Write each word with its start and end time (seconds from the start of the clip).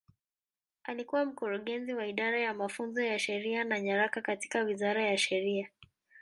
Alikuwa 0.83 1.25
Mkurugenzi 1.25 1.93
wa 1.93 2.07
Idara 2.07 2.39
ya 2.39 2.53
Mafunzo 2.53 3.01
ya 3.01 3.19
Sheria 3.19 3.63
na 3.63 3.79
Nyaraka 3.81 4.21
katika 4.21 4.63
Wizara 4.63 5.01
ya 5.03 5.17
Sheria. 5.17 5.69